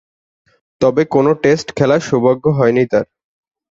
তবে 0.81 1.01
কোন 1.13 1.25
টেস্ট 1.43 1.67
খেলার 1.77 2.01
সৌভাগ্য 2.07 2.43
হয়নি 2.57 2.83
তার। 2.91 3.05